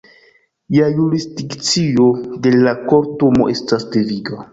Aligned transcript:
La 0.77 0.85
jurisdikcio 0.93 2.07
de 2.47 2.53
la 2.63 2.73
Kortumo 2.93 3.47
estas 3.55 3.87
deviga. 3.97 4.41